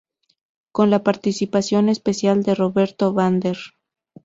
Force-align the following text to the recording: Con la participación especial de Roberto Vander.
Con 0.71 0.89
la 0.89 1.03
participación 1.03 1.87
especial 1.87 2.41
de 2.41 2.55
Roberto 2.55 3.13
Vander. 3.13 3.57